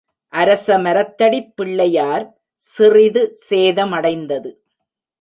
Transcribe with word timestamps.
அரச 0.33 0.77
மரத்தடிப் 0.77 1.51
பிள்ளையார் 1.55 2.25
சிறிது 2.63 3.37
சேதமடைந்தது. 3.49 4.51